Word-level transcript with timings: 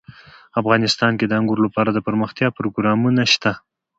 افغانستان 0.61 1.11
کې 1.19 1.25
د 1.27 1.31
انګور 1.39 1.59
لپاره 1.65 1.89
دپرمختیا 1.93 2.47
پروګرامونه 2.57 3.21
شته. 3.33 3.51